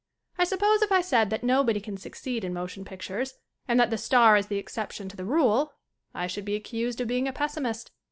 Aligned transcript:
I 0.39 0.45
suppose 0.45 0.81
if 0.81 0.91
I 0.91 1.01
said 1.01 1.29
that 1.29 1.43
nobody 1.43 1.79
can 1.79 1.95
succeed 1.95 2.43
in 2.43 2.53
motion 2.55 2.83
pictures 2.83 3.35
and 3.67 3.79
that 3.79 3.91
the 3.91 3.99
star 3.99 4.35
is 4.35 4.47
the 4.47 4.57
ex 4.57 4.75
ception 4.75 5.07
to 5.11 5.15
the 5.15 5.25
rule 5.25 5.73
I 6.11 6.25
should 6.25 6.43
be 6.43 6.55
accused 6.55 6.99
of 7.01 7.07
being 7.07 7.27
a 7.27 7.31
pessimist. 7.33 7.91